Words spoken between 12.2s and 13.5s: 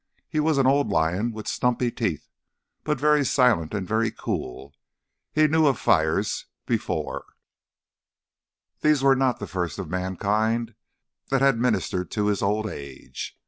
his old age.